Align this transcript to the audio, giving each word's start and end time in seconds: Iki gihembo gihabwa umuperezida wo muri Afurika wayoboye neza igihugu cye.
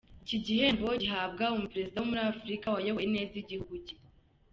Iki 0.23 0.37
gihembo 0.45 0.87
gihabwa 1.03 1.43
umuperezida 1.55 1.97
wo 1.99 2.07
muri 2.09 2.21
Afurika 2.31 2.65
wayoboye 2.75 3.07
neza 3.15 3.33
igihugu 3.43 3.73
cye. 3.85 3.95